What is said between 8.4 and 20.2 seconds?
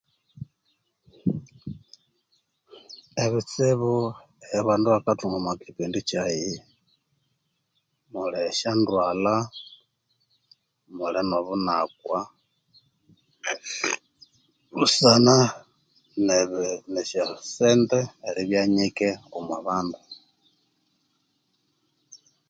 shandwalha mulinobunakwa busana nebi neshosenti eribyanyike omubandu